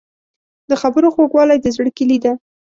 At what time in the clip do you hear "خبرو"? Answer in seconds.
0.81-1.07